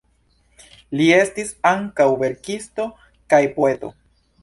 [1.01, 2.91] Li estis ankaŭ verkisto
[3.35, 3.97] kaj poeto.